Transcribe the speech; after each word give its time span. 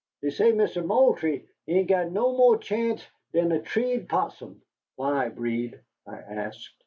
Dey 0.23 0.31
say 0.31 0.51
Mister 0.51 0.81
Moultrie 0.83 1.47
ain't 1.67 1.87
got 1.89 2.09
no 2.11 2.35
mo' 2.35 2.55
chance 2.57 3.05
dan 3.33 3.51
a 3.51 3.61
treed 3.61 4.09
'possum." 4.09 4.63
"Why, 4.95 5.29
Breed?" 5.29 5.79
I 6.07 6.15
asked. 6.17 6.71